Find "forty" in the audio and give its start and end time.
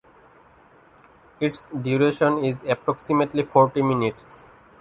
3.43-3.83